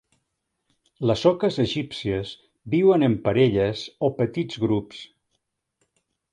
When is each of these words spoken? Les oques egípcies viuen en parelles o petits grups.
Les 1.09 1.25
oques 1.31 1.59
egípcies 1.63 2.33
viuen 2.77 3.07
en 3.11 3.19
parelles 3.29 3.87
o 4.09 4.13
petits 4.23 4.63
grups. 4.67 5.07